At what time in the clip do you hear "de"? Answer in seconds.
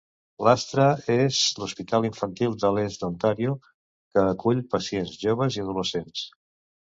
2.63-2.71